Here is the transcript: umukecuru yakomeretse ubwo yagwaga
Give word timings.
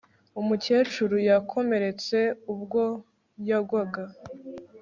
umukecuru 0.39 1.15
yakomeretse 1.29 2.17
ubwo 2.53 2.83
yagwaga 3.49 4.03